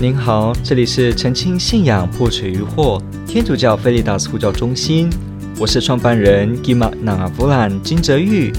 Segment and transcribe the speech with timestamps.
[0.00, 5.10] 您好，这里是澄清信仰破除疑惑天主教菲利达斯呼叫中心，
[5.58, 8.52] 我是创办人 Gima n a v u l a n 金哲昱。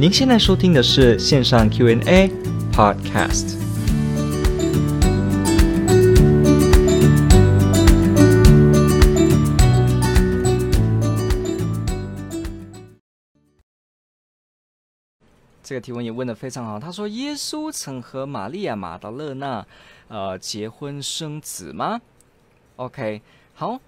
[0.00, 2.28] 您现在收听的是线上 Q&A
[2.72, 3.54] Podcast。
[15.62, 16.78] 这个提问也问得非常好。
[16.78, 19.66] 他说：“耶稣曾和玛利亚玛达勒纳，
[20.14, 22.00] 呃，结婚生子吗
[22.76, 23.20] ？”OK，
[23.52, 23.80] 好，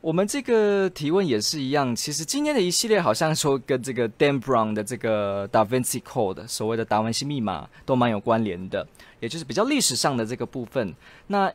[0.00, 1.94] 我们这个提问也是一样。
[1.94, 8.86] 其实今天的一系列好像说跟这个 Dan Brown 的这个 Da Vinci Code 所谓的达文西密码都蛮有关联的，
[9.20, 10.94] 也就是比较历史上的这个部分。
[11.26, 11.52] 那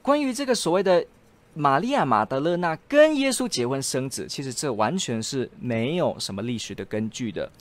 [0.00, 1.04] 关于这个所谓的
[1.52, 7.52] 玛利亚玛德勒纳跟耶稣结婚生子，其实这完全是没有什么历史的根据的。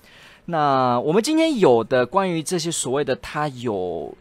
[0.45, 4.15] 那我们今天有的关于这些所谓的他有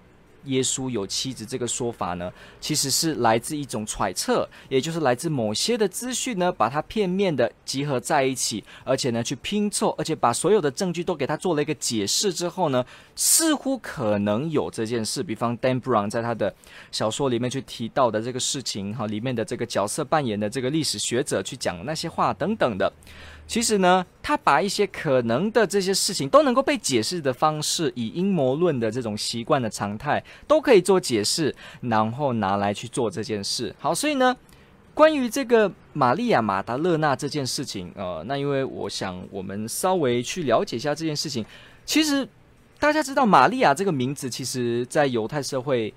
[0.45, 12.85] 耶稣有妻子这个说法呢，其实是来自一种揣测，也就是来自某些的资讯呢，把它片面的集合在一起，而且呢去拼凑，而且把所有的证据都给他做了一个解释之后呢，
[13.17, 15.23] 似乎可能有这件事。
[15.23, 16.55] 比方 Dan Brown 在他的
[16.93, 22.93] 小说里面去提到的这个事情，哈，里面的这个角色扮演的这个历史学者去讲那些话等等的。
[23.47, 33.75] 其实呢，他把一些可能的这些事情都能够被解释的方式，以阴谋论的这种习惯的常态，都可以做解释，然后拿来去做这件事。
[33.79, 34.35] 好，所以呢，
[34.95, 41.45] 关于这个玛利亚马达勒纳这件事情，呃，那因为我想我们稍微去了解一下这件事情。
[41.85, 42.27] 其实
[42.79, 45.93] 大家知道玛利亚这个名字，其实在犹太社会。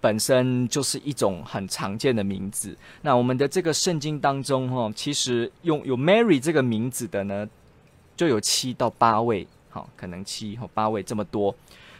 [0.00, 2.76] 本身就是一种很常见的名字。
[3.02, 7.48] 那我们的这个圣经当中，哈，其实用有 Mary 这个名字的呢，
[8.16, 11.54] 就有七到八位，好，可能七或八位这么多。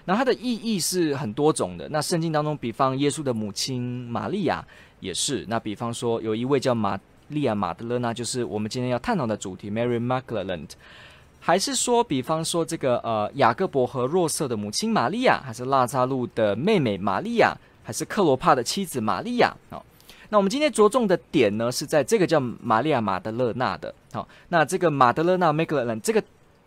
[0.05, 1.89] 那它的意义是很多种的。
[1.91, 4.65] 那圣经当中，比方耶稣的母亲玛利亚
[4.99, 5.45] 也是。
[5.49, 6.99] 那比方说，有一位叫玛
[7.29, 10.69] 利亚玛德勒纳，就是我们今天要探讨的主题 Mary Magdalene。
[11.39, 17.57] 还是说，比方说这个呃雅各伯和若瑟的母亲玛利亚，还是拉匝禄的妹妹玛利亚？
[17.83, 19.83] 还是克罗帕的妻子玛利亚啊，
[20.29, 23.95] 那我们今天着重的点呢，是在这个叫玛利亚玛德勒纳的。
[24.13, 26.23] 好，那这个玛德勒纳 m a g d a l e n 这个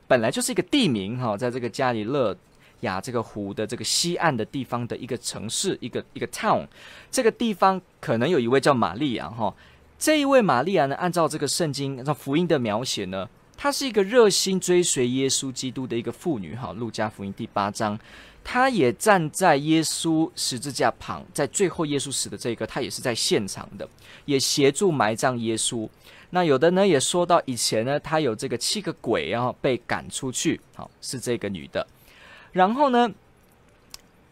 [0.07, 2.35] 本来就是一个地名哈，在这个加里勒
[2.81, 6.67] 亚这个湖的这个西岸的地方的一个城市，一个一个 town。
[7.09, 9.53] 这个地方可能有一位叫玛利亚哈，
[9.97, 13.27] 这一位玛利亚呢，按照这个圣经按照福音的描写呢，
[13.57, 17.97] 她是一个热心追随耶稣基督的一个妇女哈，路加福音第八章。
[18.47, 23.89] 他也站在耶稣十字架旁，在最后耶稣死的这一刻，他也是在现场的，
[24.25, 25.89] 也协助埋葬耶稣。
[26.29, 31.85] 那有的呢也说到以前呢，他有这个七个鬼，然后被赶出去，好，是这个女的。
[32.51, 33.11] 然后呢，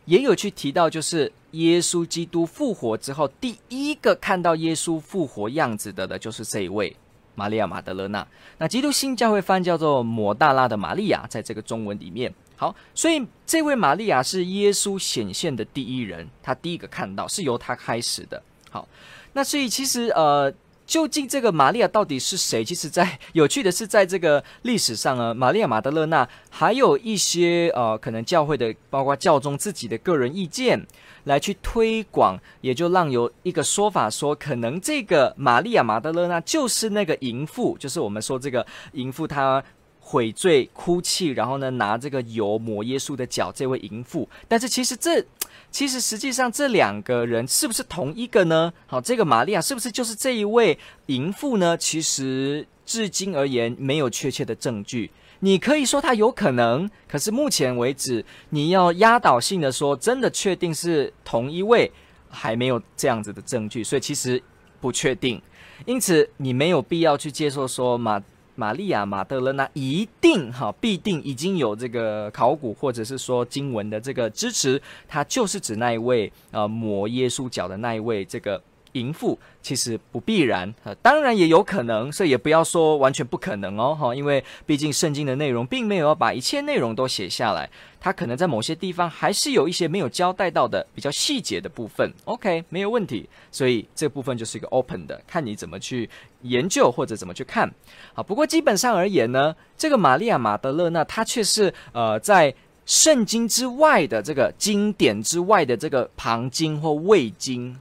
[0.06, 6.96] 也有去提到，就是耶稣基督复活之后，第一个看到耶稣复活样子的的，就是这一位
[7.34, 8.26] 玛利亚玛德勒娜。
[8.60, 12.32] 那基督新教会翻叫做抹大拉的玛利亚，在这个中文里面。
[12.56, 18.42] 好，所以这位玛利亚是耶稣显现的第一人，他第一个看到是由他开始的。
[18.70, 18.88] 好，
[19.34, 20.54] 那所以其实呃，
[20.86, 22.64] 究竟这个玛利亚到底是谁？
[22.64, 30.80] 其实，在有趣的是，在这个历史上呢，玛利亚玛德勒纳还有一些呃，可能教会的，包括教宗自己的个人意见
[31.26, 39.62] 来去推广，也就让有一个说法说，可能这个玛利亚玛德勒纳就是那个淫妇，就是我们说这个淫妇她。
[40.06, 44.30] 悔罪、哭泣，然后呢，拿这个油抹耶稣的脚，这位淫妇。
[44.50, 45.26] 但是其实这，
[45.72, 48.72] 其实实际上这两个人是不是同一个呢？
[48.86, 51.78] 好，这个玛利亚是不是就是这一位淫妇呢？
[51.78, 55.10] 其实至今而言没有确切的证据。
[55.40, 61.90] 你可以说他有可能，可是目前为止，你要压倒性的说，真的确定是同一位，
[62.30, 64.44] 还没有这样子的证据，所以其实
[64.82, 65.42] 不确定。
[65.86, 68.22] 因此，你没有必要去接受说马。
[68.56, 78.62] 玛利亚马德勒纳一定哈，必定已经有这个考古或者是说经文的这个支持，他就是指那一位呃抹耶稣脚的那一位这个。
[78.94, 87.70] 淫妇其实不必然，呃，当然也有可能，所以也不要说完全不可能哦，哈，因为毕竟圣经的内容并没有要把一切内容都写下来，
[88.00, 92.12] 它可能在某些地方还是有一些没有交代到的比较细节的部分。
[92.26, 96.10] OK，没有问题，所以这部分就是一个 open 的，看你怎么去
[96.42, 97.72] 研究或者怎么去看。
[98.14, 102.54] 好，不过基本上而言呢，这个玛利亚玛德勒纳她却是呃在
[102.86, 107.76] 圣经之外的这个经典之外的这个旁经或未经。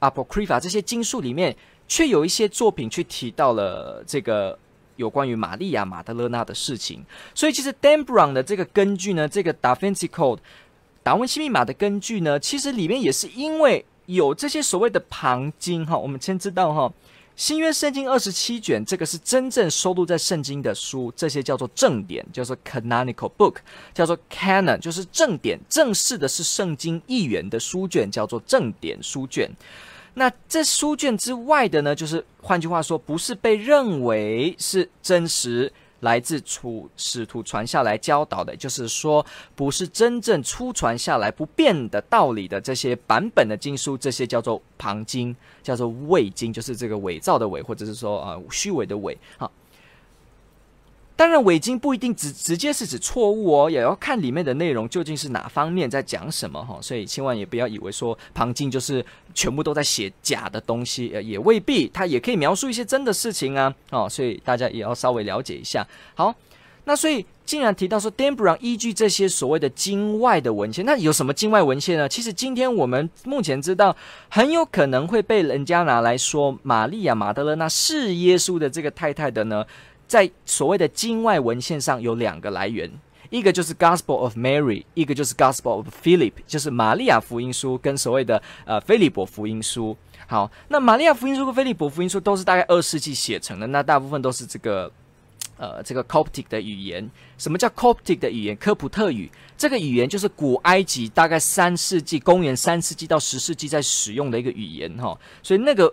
[0.00, 1.56] Apocrypha 这些经书里面，
[1.86, 4.58] 却有一些作品去提到了这个
[4.96, 7.04] 有关于玛利亚马德勒纳的事情。
[7.34, 10.38] 所以，其实 Dan Brown 的这个根据呢，这个 Da Vinci Code
[11.02, 16.92] 达文西密码的根据呢，其实里面也是因为有这些所谓的旁经哈，我们先知道哈。
[17.38, 23.54] 新约圣经二十七卷，这个是真正收录在圣经的书，这些叫做正典，叫做 canonical book，
[23.94, 29.48] 叫做 canon，就是正典，正式的是圣经一元的书卷，叫做正典书卷。
[30.14, 35.72] 那这书卷之外的呢，就是换句话说，不是被认为是真实。
[36.00, 39.24] 来自出使徒传下来教导的，就是说
[39.54, 49.50] 不是真正出传下来不变的道理的这些版本的经书，这些叫做旁经，叫做伪经，就是这个伪造的伪，或者是说啊、虚伪的伪，好。
[51.18, 59.04] 当然，伪经不一定直直接是指错误哦，也要看里面的内容究竟是哪方面在讲什么哈，所以千万也不要以为说旁经就是
[59.34, 65.84] 全部都在写假的东西，呃，也未必，它也可以描述一些真的事情啊，哦，所以大家也要稍微了解一下。
[66.14, 66.32] 好，
[66.84, 72.08] 那所以既然提到说 Dan Brown 依据这些所谓的经外的文献，那有什么经外文献呢？
[72.08, 73.96] 其实今天我们目前知道，
[74.28, 79.66] 很有可能会被人家拿来说玛利亚玛德勒那是耶稣的这个太太的呢。
[80.08, 82.90] 在所谓的经外文献上有两个来源，
[83.28, 89.94] 一个就是 Gospel of Mary，一个就是 Gospel of Philip，就是玛利亚福音书跟所谓的呃菲利伯福音书。
[90.26, 94.90] 好，那玛利亚福音书跟菲利伯福音书都是大概二世纪写成的，那大部分都是这个
[95.58, 97.08] 呃这个 Coptic 的语言。
[97.36, 98.56] 什么叫 Coptic 的语言？
[98.56, 99.30] 科普特语。
[99.58, 105.18] 这个语言就是古埃及大概三世纪，公元三世纪到十世纪在使用的一个语言哈。
[105.42, 105.92] 所以那个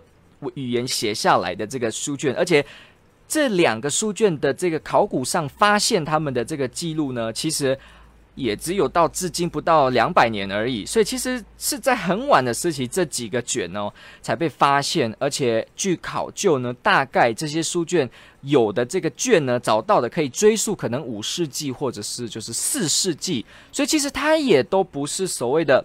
[0.54, 2.64] 语言写下来的这个书卷，而且。
[3.28, 7.76] 这两个书卷的这个考古上发现他们的这个记录呢，其实
[8.36, 13.92] 也只有到至今不到两百年而已，所以其实是在很晚的时期，这几个卷哦
[14.22, 18.08] 才被发现，而且据考究呢，大概这些书卷
[18.42, 25.84] 有的这个卷呢找到的可以追溯可能五世纪或者是就是四世纪，所以其实它也都不是所谓的，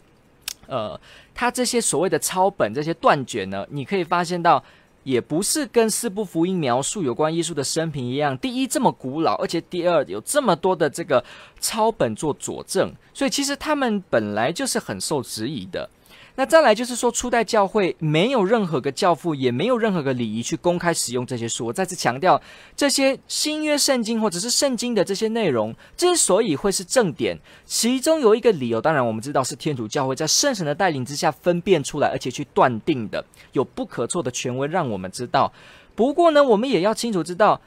[0.67, 0.99] 呃，
[1.33, 4.63] 它这些所谓的抄本这些断卷呢，你可以发现到。
[5.03, 11.24] 也不是跟四部福音描述有关耶稣的生平一样，第一这么古老，而且第二有这么多的这个
[11.59, 15.89] 抄本做佐证，所以其实他们本来就是很受质疑的。
[16.36, 21.66] 那再来就是说，初代教会没有任何个教父，也没有任何个礼仪去公开使用这些书。
[21.66, 22.42] 我再次强调，
[22.75, 35.51] 这些新约圣经或者是圣经的这些内容，之所以会是正典，其中有一个理由，当然我们知道是天主教会在圣神的带领之下分辨出来，而且去断定的，有不可错的权威让我们知道。
[35.94, 37.60] 不过呢，我们也要清楚知道，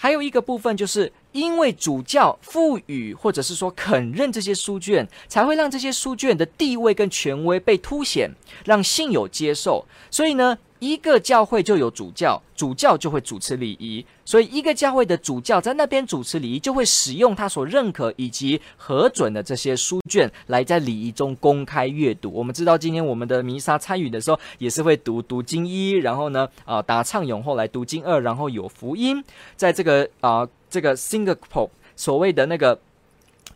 [0.00, 1.12] 还有一个部分就是。
[1.32, 8.30] 因为主教赋予或者是说肯认这些书卷，才会让这些书卷的地位跟权威被凸显，
[8.64, 9.86] 让信友接受。
[10.10, 14.04] 所以呢，一个教会就有主教，主教就会主持礼仪。
[14.24, 22.30] 所以一个教会的主教在那边主持礼仪，就会使用他所认可以及核准的这些书卷来在礼仪中公开阅读。
[22.30, 29.22] 我们知道，今天我们的弥撒参与的时候，也是会读读经一，然后呢，啊、呃，答唱咏，后来读经二，然后有福音，
[29.56, 30.48] 在这个啊。
[30.70, 32.78] 这个 singapore 所谓的那个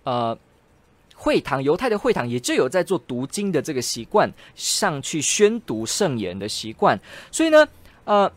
[0.03, 0.35] 呃
[1.23, 6.99] 会堂，犹太的会堂也就有在做读经的这个习惯，上去宣读圣言的习惯。
[7.31, 7.69] 所以呢，
[8.03, 8.29] 呃，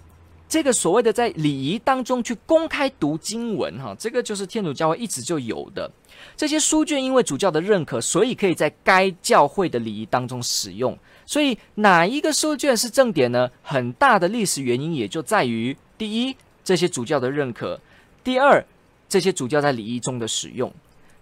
[0.47, 5.91] 这个所谓的在礼仪当中去公开读经文，哈，这个就是天主教会一直就有的
[6.37, 10.95] 这些书卷，因为主教的认可，所以可以在该教会的礼仪当中使用。
[11.25, 13.49] 所以哪一个书卷是正典呢？
[13.63, 17.79] 很大的历史原因也就在于，第一，这些主教的认可。
[18.23, 18.63] 第二，
[19.09, 20.71] 这些主教在礼仪中的使用，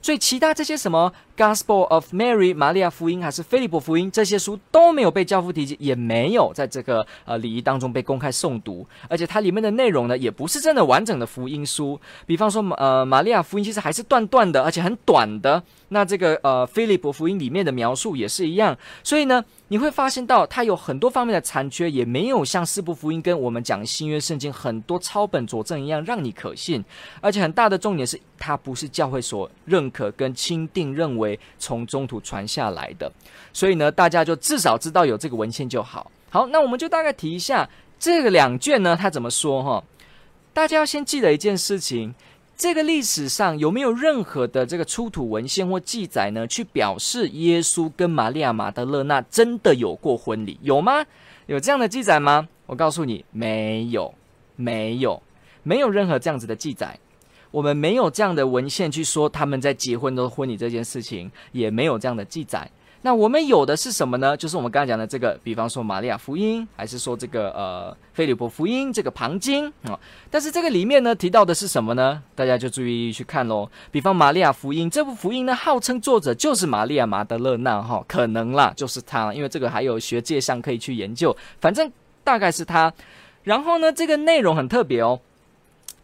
[0.03, 11.99] 所以其他这些什么 Gospel of Mary 玛利亚福音还是腓利伯福音这些书都没有被教父提及，也没有在这个呃礼仪当中被公开诵读，而且它里面的内容呢，也不是真的完整的福音书。
[12.25, 15.63] 比方说，呃，玛利亚福音其实还是断断的，而且很短的。
[15.87, 19.43] 那这个呃，腓利伯福音里面的描述也是一样，所以呢，
[19.73, 26.85] 你会发现到它有很多方面的残缺，也没有像四部福音跟我们讲新约圣经很多抄本佐证一样让你可信。
[27.21, 33.11] 而且很大的重点是，它不是教会所认可跟钦定认为从中途传下来的。
[33.51, 36.11] 所以呢，大家就至少知道有这个文献就好。
[36.29, 39.83] 好，那我们就大概提一下这个两卷呢，它怎么说哈？
[40.53, 42.13] 大家要先记得一件事情。
[42.55, 46.47] 这个历史上有没有任何的这个出土文献或记载呢？
[46.47, 50.59] 去表示耶稣跟玛利亚玛德勒纳真的有过婚礼？
[50.61, 51.05] 有吗？
[51.47, 52.47] 有这样的记载吗？
[52.67, 54.13] 我告诉你，没有，
[54.55, 55.21] 没有，
[55.63, 56.97] 没有任何这样子的记载。
[57.51, 62.69] 我们没有这样的文献去说他们在结婚的婚礼这件事情，也没有这样的记载。
[63.05, 64.35] 那我们有的是什么呢？
[64.37, 69.99] 就是我们刚才讲的这个，比方说玛利亚福音，还是说这个呃腓立比福音这个旁经啊、
[70.31, 72.23] 但是这个里面呢提到的是什么呢？
[72.33, 73.69] 大家就注意去看喽。
[73.91, 81.91] 比方玛利亚福音这部福音呢，号称作者就是玛利亚玛德勒纳哈，可能啦，就是他，因为这个还有学界上可以去研究，反正
[82.23, 82.93] 大概是他。
[83.43, 85.19] 然后呢，这个内容很特别哦，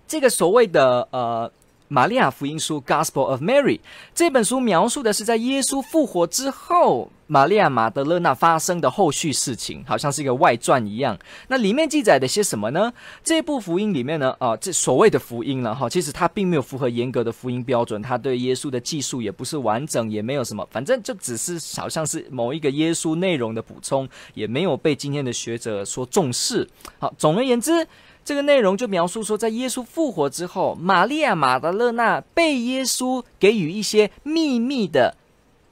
[0.05, 1.49] 这个所谓的呃。
[1.89, 3.77] 玛利亚福音书《Gospel of Mary》
[4.13, 11.17] 这本书描述的是在耶稣复活之后，玛利亚玛德勒纳发生的后续事情，好像是一个外传一样。
[11.47, 12.93] 那里面记载的些什么呢？
[13.23, 26.69] 这部福音里面呢，啊，这所谓的福音了哈，其实它并没有符合严格的福音标准，它对耶稣的记述也不是完整，也没有什么，反正就只是好像是某一个耶稣内容的补充，也没有被今天的学者所重视。
[26.99, 27.87] 好，总而言之。
[28.29, 35.17] 这个内容就描述说，在耶稣复活之后，玛利亚玛达勒纳被耶稣给予一些秘密的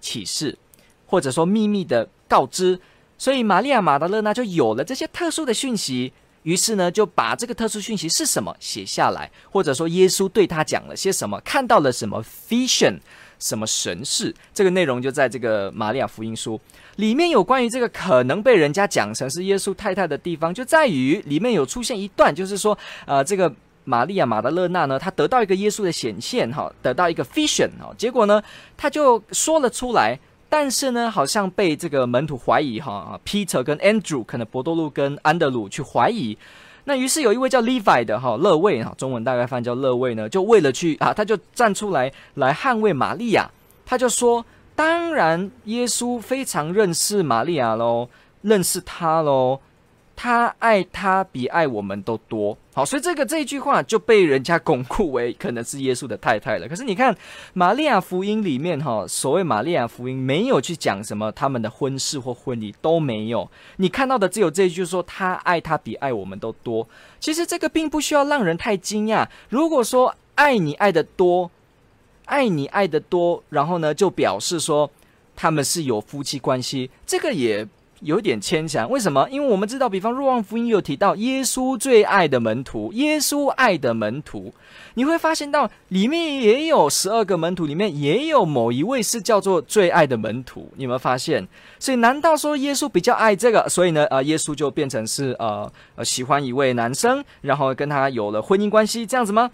[0.01, 0.57] 启示，
[1.05, 2.79] 或者说秘密的告知，
[3.15, 6.11] 所以玛利亚玛达勒纳就有了这些特殊的讯息。
[6.41, 12.97] 于是呢，就把这个特殊讯息是什么写下来，或者说耶稣对他讲了些什么，看到了什么 vision。
[13.39, 14.33] 什么神事？
[14.53, 16.59] 这个内容就在这个玛利亚福音书
[16.95, 23.53] 里面有关于这个可能被人家讲成是耶稣太太的地方，就在于里面有出现一段，就是说，呃，这个
[23.83, 28.41] 玛利亚玛达勒纳呢，她得到一个耶稣的显现，哈，得到一个 vision，哈，结果呢，
[28.75, 36.37] 他就说了出来，但是呢，好像被这个门徒怀疑，哈，Peter 跟 Andrew，可能伯多禄跟安德鲁去怀疑。
[36.87, 43.51] 那于是有一位叫 Levi 的哈乐卫哈，中文大概翻叫乐卫呢，就为了去啊，他就站出来来捍卫玛利亚，
[43.85, 48.07] 他就说：当然耶稣非常认识玛利亚喽，
[48.41, 49.59] 认识他喽。
[50.19, 56.67] 他爱他比爱我们都多，好，所以这个这一句话就被人家巩固为可能是耶稣的太太了。
[56.67, 57.15] 可是你看，
[57.53, 66.87] 玛利亚福音里面哈，所谓玛利亚福音没有去讲什么他们的婚事或婚礼都没有，你看到的只有这一句说他爱他比爱我们都多。
[67.19, 69.27] 其实这个并不需要让人太惊讶。
[69.49, 71.51] 如果说爱你爱得多，
[72.25, 74.89] 爱你爱得多，然后呢就表示说
[75.35, 77.67] 他们是有夫妻关系，这个也。
[78.01, 79.27] 有点牵强，为什么？
[79.31, 84.53] 因为我们知道，比方若望福音有提到耶稣最爱的门徒，耶稣爱的门徒，
[84.93, 91.47] 你会发现到里面也有十二个门徒，里面也有某一位是叫做最爱的门徒，你有没有发现？
[91.79, 99.49] 所以难道说耶稣比较爱这个，所以呢，呃，耶稣就变成是呃呃喜欢一位男生，然后跟他有了婚姻关系这样子吗？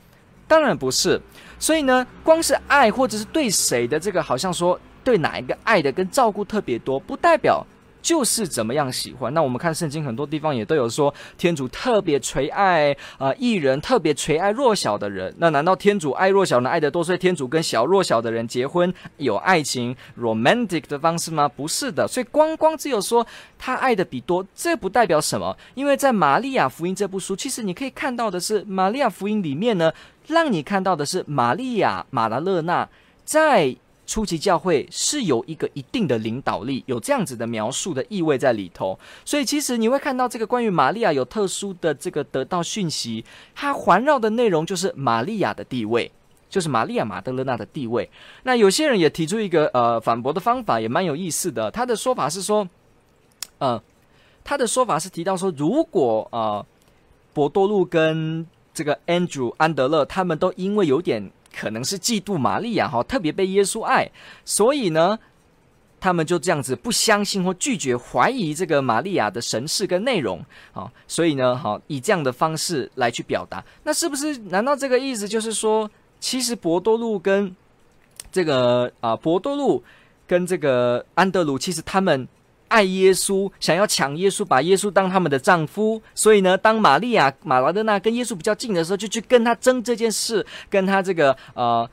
[0.47, 1.21] 当然不是。
[1.57, 7.65] 所以呢，光是爱或者是对谁的这个，好像说对哪一个爱的跟照顾特别多，不代表。
[8.03, 9.33] 就是怎么样喜欢？
[9.33, 15.33] 那我们看圣经很多地方也都有说，天主特别垂爱啊、呃，人特别垂爱弱小的人。
[15.37, 21.47] 那难道天主爱弱小呢爱得多，所以天主跟小弱小的人结婚有爱情 romantic 的方式吗？
[21.47, 22.05] 不是的。
[22.05, 23.25] 所以光光只有说
[23.57, 25.55] 他爱的比多，这不代表什么。
[25.73, 29.89] 因为在玛利亚福音这部书，其实你可以看到的是，玛利亚福音里面呢，
[30.27, 32.89] 让你看到的是玛利亚马达勒纳
[33.23, 33.73] 在。
[34.05, 43.23] 初期教会是有一个一定的领导力，有这样子的描述的意味在里头，所以其实你会看到这个关于玛利亚有特殊的这个得到讯息，
[43.55, 46.11] 它环绕的内容就是玛利亚的地位，
[46.49, 48.09] 就是玛利亚玛德勒纳的地位。
[48.43, 51.71] 那有些人也提出一个呃反驳的方法，也蛮有意思的。
[51.71, 52.67] 他的说法是说，
[53.59, 53.81] 呃，
[54.43, 56.65] 他的说法是提到说，如果呃
[57.31, 61.31] 博多禄跟这个 Andrew 安德勒他们都因为有点。
[61.55, 64.09] 可能是嫉妒玛利亚哈，特别被耶稣爱，
[64.43, 65.17] 所以呢，
[65.99, 70.43] 他们就这样子不相信或拒绝怀疑这个玛利亚的神事跟内容
[70.73, 74.37] 啊，所以呢，好以这样的方式来去表达，那是不是？
[74.49, 77.55] 难道这个意思就是说，其实伯多禄跟
[78.31, 79.83] 这个啊，伯多禄
[80.27, 82.27] 跟这个安德鲁，其实他们。
[82.73, 91.87] 爱耶稣，想要抢耶稣，把耶稣当他们的丈夫，所以呢，当玛利亚玛达勒纳跟耶稣比较近的时候，就去跟他争这件事，跟他这个呃，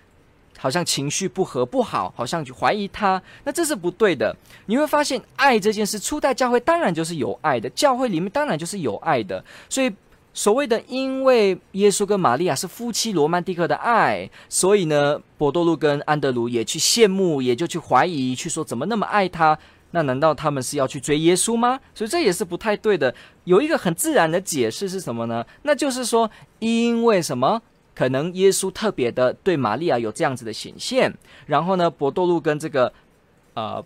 [0.57, 4.35] 好像情绪不和不好，好像去怀疑他，那这是不对的。
[4.65, 9.93] 你会发现，爱这件事，初代教会当然就是有爱的，教会里面当然就是有爱的，所以
[10.33, 19.59] 所谓的因为耶稣跟玛利亚是夫妻罗曼蒂克的爱，所以呢，伯多禄跟安德鲁也去羡慕，也就去怀疑，去说怎么那么爱他。
[19.93, 21.81] 那难道他们是要去追耶稣吗？
[21.95, 23.15] 所以这也是不太对的。
[23.45, 25.45] 有一个很自然的解释是什么呢？
[25.63, 27.63] 那就是说，因为什么？
[27.93, 31.13] 可能耶稣特别的对玛利亚有这样子的显现，
[31.47, 32.91] 然后呢，博多禄跟这个
[33.53, 33.85] 呃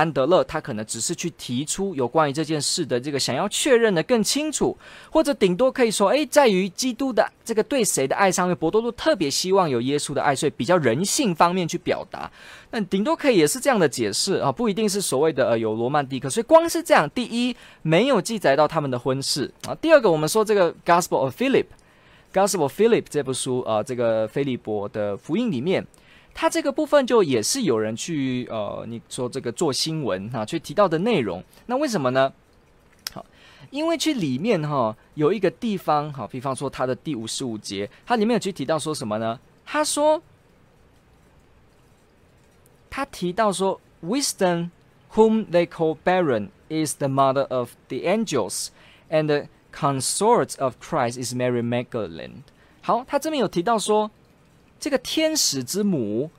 [0.00, 4.74] 安德勒他可能只是去提出有关于这件事的这个想要确认的更清楚，
[5.10, 12.30] 或者顶多可以说，诶，在于基督的这个对谁的爱上面，伯多禄特别希望有耶稣的爱，所以比较人性方面去表达。
[12.70, 16.30] 那顶多可以也是这样的解释啊，不一定是所谓的呃有罗曼蒂克。
[16.30, 19.74] 所以光是这样，第一没有记载到他们的婚事啊。
[19.74, 25.86] 第二个，我们说这个 Gospel of Philip，Gospel of Philip 这部书啊，这个菲利波的福音里面。
[26.32, 31.44] 它这个部分就也是有人去呃，你说这个做新闻哈、啊，去提到的内容。
[31.66, 32.32] 那为什么呢？
[33.12, 33.26] 好，
[33.70, 39.38] 因为去里面哈、哦、有一个地方好，比方说它的第五十五节，它里面有去提到说什么呢？
[39.66, 40.22] 他说，
[42.88, 44.70] 他提到说，Wisdom
[45.12, 48.68] whom they call barren is the mother of the angels,
[49.10, 52.42] and the consort of Christ is Mary Magdalene。
[52.80, 54.10] 好，他这边有提到说。
[54.80, 56.30] 这个天使之母，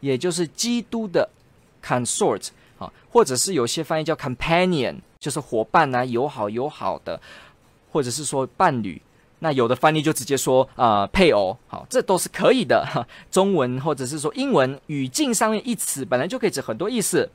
[0.00, 1.30] 也就是基督的
[1.82, 2.48] consort
[2.78, 7.20] 啊，或者是有些翻译叫 companion，就是伙伴啊，友好友好的，
[7.92, 9.00] 或者是说伴侣。
[9.42, 13.06] 那有的翻译就直接说啊、配偶，好，这都是可以的。
[13.30, 17.30] 中文或者是说英文语境上面一词本来就可以指很多意思。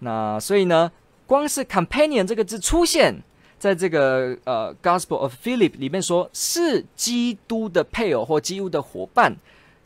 [0.00, 0.92] 那所以呢，
[1.26, 3.14] 光是 companion 这个字出现
[3.58, 9.34] 在这个呃 Gospel of Philip 里面，说是基督的配偶或基督的伙伴。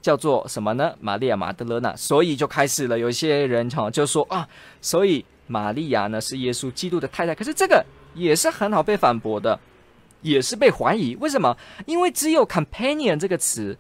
[0.03, 0.93] 叫做什么呢？
[1.01, 2.99] 玛利亚玛德勒纳，所以就开始了。
[2.99, 4.47] 有些人哈就说啊，
[4.81, 7.33] 所以玛利亚呢是耶稣基督的太太。
[7.33, 7.83] 可是这个
[8.13, 9.59] 也是很好被反驳的，
[10.21, 11.17] 也是被怀疑。
[11.21, 11.57] 为什么？
[11.87, 13.79] 因为只有 companion 这个词，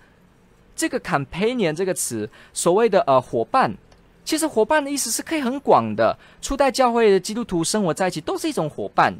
[0.76, 3.76] 这个 companion 这个词，所谓的呃伙伴，
[4.24, 6.16] 其实伙伴的意思是可以很广的。
[6.40, 9.12] 初代教会的基督徒生活在一起都是一种伙伴，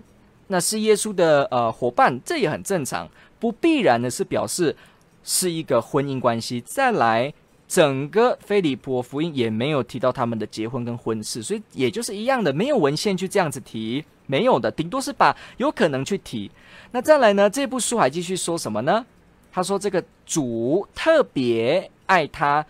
[0.47, 3.09] 那是耶稣的呃伙伴，这也很正常，
[3.41, 4.77] 不必然的是表示。
[5.23, 6.61] 是一个婚姻关系。
[6.61, 7.33] 再来，
[7.69, 16.51] 整个菲利普福音也没有提到他们的结婚跟婚事，所以也就是一样的，没有文献去这样子提，没有的，顶多是把有可能去提。
[16.91, 17.49] 那再来呢？
[17.49, 19.05] 这部书还继续说什么呢？
[19.51, 22.65] 他说这个主特别爱他。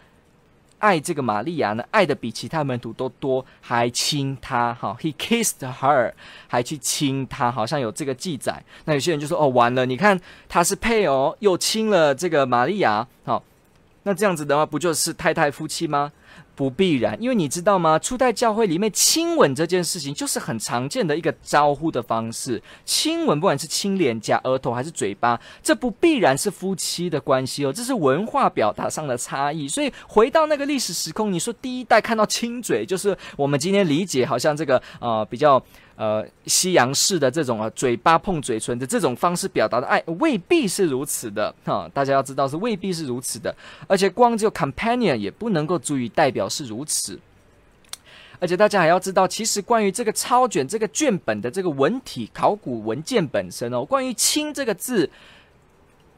[0.82, 6.12] 爱这个玛利亚呢，爱的比其他门徒都多，还亲她，哈，He kissed her，
[6.48, 8.60] 还去亲她，好像有这个记载。
[8.86, 13.40] 那有些人就说，哦，完了，你看他是配偶，又亲了这个玛利亚，好，
[14.02, 16.10] 那这样子的话，不就是太太夫妻吗？
[16.54, 17.98] 不必然，因为你知道吗？
[17.98, 22.62] 初代教会里面亲吻这件事情就是很常见的一个招呼的方式。
[22.84, 29.66] 亲吻不管是亲脸颊、额头还是嘴巴，这不必然是夫妻的关系哦，这是文化表达上的差异。
[29.66, 35.62] 所以回到那个历史时空，你说第一代看到亲嘴，就是我们今天理解好像这个呃比较。
[36.02, 41.88] 呃，西洋式的这种啊，嘴巴碰嘴唇的这种方式表达的爱，未必是如此的哈。
[41.94, 43.54] 大家要知道是未必是如此的，
[43.86, 47.16] 而且光只有 companion 也不能够足以代表是如此。
[48.40, 55.08] 而且大家还要知道，其实关于这个抄卷这个卷本的这个文体考古文件本身哦，关于“亲”这个字。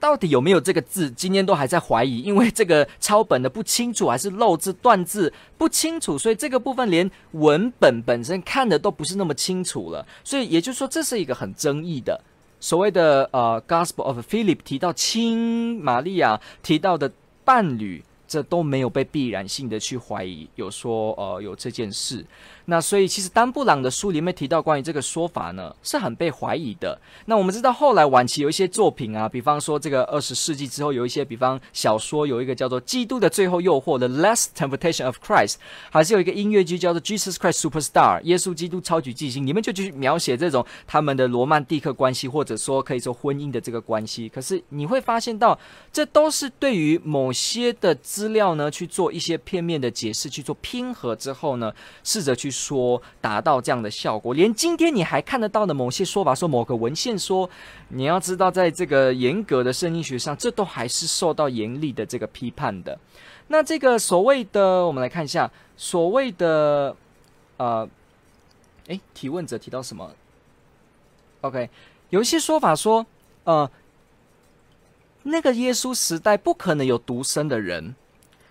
[0.05, 1.11] 到底有没有这个字？
[1.13, 10.07] 今天都还在怀疑，因为这个抄本的不清楚，还是漏字断字不清楚，所以这个部分连文本本身看的都不是那么清楚了。
[10.23, 12.21] 所以也就是说，这是一个很争议的
[12.61, 17.11] 所谓的呃，Gospel of Philip 提到亲玛利亚提到的
[17.43, 18.05] 伴侣。
[18.35, 22.27] 这都没有被必然性的去怀疑，有说呃有这件事，
[22.65, 27.01] 那所以其实丹布朗的书里面提到关于这个说法呢，是很被怀疑的。
[27.27, 35.53] 那我们知道后来晚期有一些作品啊，比方说这个二十世纪之后有一些，比方小说有一个叫做《基督的最后诱惑》的《The Last Temptation of Christ》，
[35.91, 44.29] 还是有一个音乐剧叫做《Jesus Christ Superstar》耶稣基督超级巨星，里面就去描写这种他们的罗曼蒂克关系，或者说可以说婚姻的这个关系。
[44.29, 45.57] 可是你会发现到，
[45.93, 47.97] 这都是对于某些的。
[48.15, 51.71] 资资料呢，去做一些片面的解释，去做拼合之后呢，
[52.03, 54.33] 试着去说，达到这样的效果。
[54.33, 57.51] 连今天你还看得到的某些说法，说某个文献说，
[57.89, 62.99] 你要知道，在这个严格的圣经学上，这都还是受到严厉的这个批判的。
[63.49, 66.97] 那这个所谓的，我们来看一下，所谓的，
[67.59, 67.87] 呃，
[68.87, 70.11] 诶，提问者提到什么
[71.43, 71.69] ？OK，
[72.09, 73.05] 有一些说法说，
[73.45, 73.71] 呃，
[75.25, 77.95] 那个耶稣时代不可能有独生的人。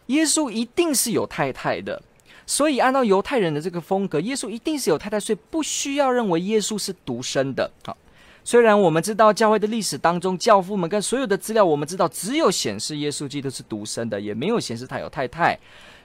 [0.08, 2.02] 耶稣一定是有太太的，
[2.46, 7.72] 所以按照犹太人的这个风格，耶稣一定是有太太，所以不需要认为耶稣是独生的。
[7.86, 7.96] 好，
[8.44, 15.58] 虽然我们知道教会的历史当中，教父们跟所有的资料，我们知道只有显示耶稣基督是独生的，也没有显示他有太太。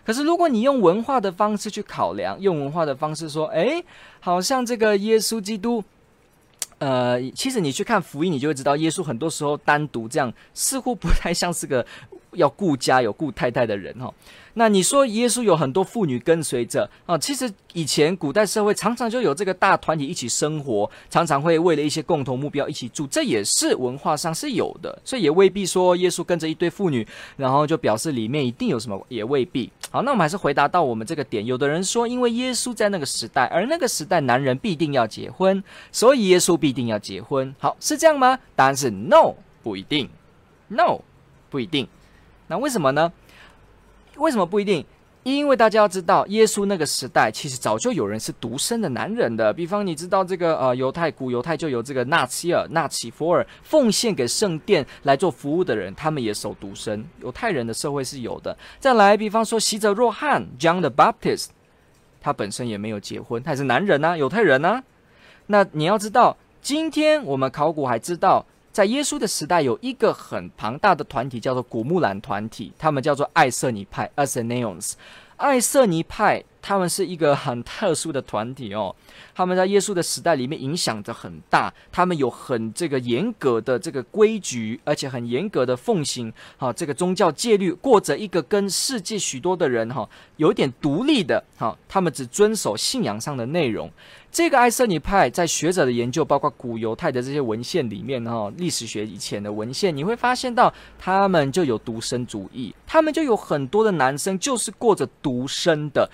[0.04, 3.82] 可是如果你用文化的方式去考量，用文化的方式说，哎，
[4.20, 5.82] 好像这个耶稣基督。
[6.78, 11.84] 呃，其实你去看福音，你就会知道，耶稣很多时候单独这样，似乎不太像是个
[12.32, 14.12] 要顾家有顾太太的人哈。
[14.54, 17.16] 那你说耶稣有很多妇女跟随着啊？
[17.16, 29.70] 其实以前古代社会常常就有这个大团体一起生活，常常会为了一些共同目标一起住，这也是文化上是有的，所以也未必说耶稣跟着一堆妇女，然后就表示里面一定有什么，也未必。
[29.92, 31.46] 好，那我们还是回答到我们这个点。
[31.46, 35.62] 有的人说，因为耶稣在那个时代，而那个时代男人必定要结婚，
[35.92, 37.54] 所以耶稣必定要结婚。
[37.60, 38.36] 好，是这样吗？
[38.56, 40.08] 答案是 no，不一定
[40.66, 41.00] ，no，
[41.48, 41.86] 不一定。
[42.48, 43.12] 那为什么呢？
[44.16, 44.84] 为什么不一定？
[45.24, 49.52] 因为大家要知道，耶稣那个时代其实早就有人是独身的男人的。
[49.52, 57.04] 比方，你知道这个呃，犹太古犹太就有这个纳西尔、纳启弗尔奉献给圣殿来做服务的人，他们也守独身。
[57.20, 58.56] 犹太人的社会是有的。
[58.78, 61.48] 再来，比方说洗者若翰 （John the Baptist），
[62.22, 64.82] 他本身也没有结婚，他也是男人啊，犹太人啊。
[65.48, 68.46] 那你要知道，今天我们考古还知道。
[68.72, 74.92] 在耶稣的时代，有一个很庞大的团体，叫做古木兰团体，他们叫做爱色尼派 （Essenes）。
[75.36, 78.94] 爱色尼派，他们是一个很特殊的团体哦。
[79.34, 93.90] 他们在耶稣的时代里面影响着很大，他们有很这个严格的这个规矩，而且很严格的奉行哈这个宗教戒律，过着一个跟世界许多的人哈有点独立的哈，他们只遵守信仰上的内容。
[94.30, 106.10] 这个爱色尼派在学者的研究，包括古犹太的这些文献里面哈，历史学以前的文献，你会发现到他们就有独身主义，他们就有很多的男生就是过着独身的，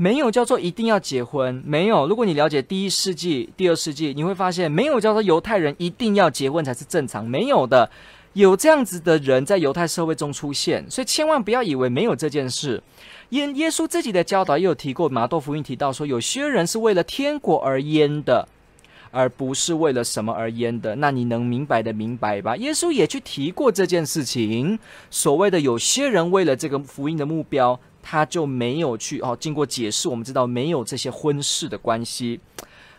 [0.00, 2.06] 没有叫做一定要结婚，没有。
[2.08, 7.90] 如果你了解第一世纪、第二世纪，你会发现没有叫做犹太人一定要结婚才是正常，没有的。
[8.32, 12.82] 有这样子的人在犹太社会中出现，所以千万不要以为没有这件事。
[13.28, 18.48] 耶耶稣自己的教导也有提过，马窦福音提到说，有些人是为了天国而淹的，
[19.10, 20.96] 而不是为了什么而淹的。
[20.96, 22.56] 那你能明白的明白吧？
[22.56, 24.78] 耶稣也去提过这件事情。
[25.10, 27.78] 所谓的有些人为了这个福音的目标，
[28.10, 29.36] 他就没有去哦。
[29.38, 32.40] 经过解释，我们知道没有这些婚事的关系。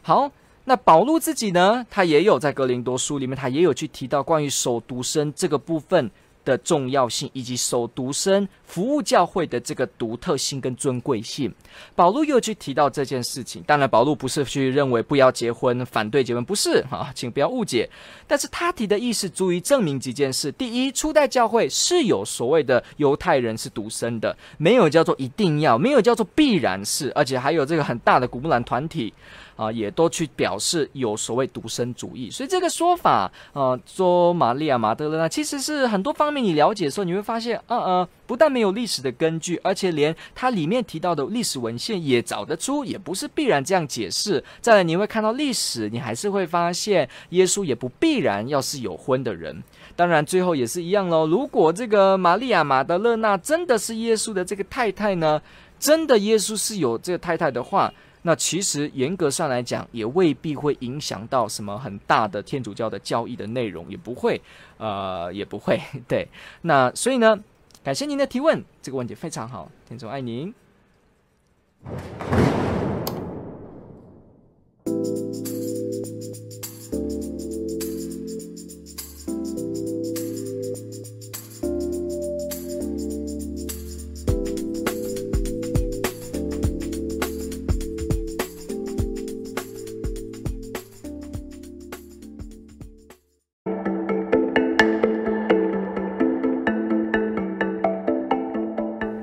[0.01, 0.31] 好，
[0.63, 1.85] 那保禄自己呢？
[1.89, 6.09] 他也有在格林多书里面，他也有去提到关于守独身这个部分。
[6.43, 11.53] 的重要性，以及守独身服务教会的这个独特性跟尊贵性，
[11.95, 13.63] 保罗又去提到这件事情。
[13.67, 17.89] 当然，保罗不是去认为不要结婚、反对结婚，不是啊，请不要误解。
[18.27, 29.13] 但是他提的意思足以证明几件事：第一，初代教会是有所谓的犹太人是独身的，没有叫做一定要，没有叫做必然是，而且还有这个很大的古木兰团体。
[29.61, 44.43] 啊，也都去表示有所谓独身主义，所以这个说法，啊，说玛利亚玛德勒纳其实是很多方面你了解的时候，你会发现，呃呃，不但没有历史的根据，而且连它里面提到的历史文献也找得出，也不是必然这样解释。
[44.61, 49.61] 再来，你会看到历史，你还是会发现耶稣也不必然要是有婚的人。
[49.95, 51.27] 当然，最后也是一样喽。
[51.27, 55.39] 如果这个玛利亚玛德勒纳真的是耶稣的这个太太呢？
[55.77, 57.93] 真的耶稣是有这个太太的话。
[58.23, 64.39] 那其实严格上来讲，也未必会影响到什么很大的天主教的教义的内容，也不会，
[64.77, 65.79] 呃，也不会。
[66.07, 66.27] 对，
[66.61, 67.37] 那所以呢，
[67.83, 70.53] 感谢您的提问，这个问题非常好，天主爱您。